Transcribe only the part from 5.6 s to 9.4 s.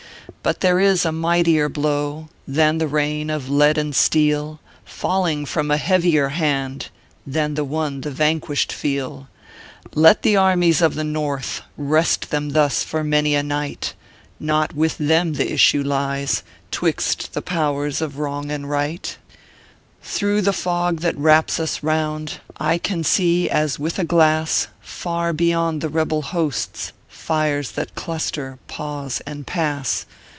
a heavier hand Than the one the vanquished feel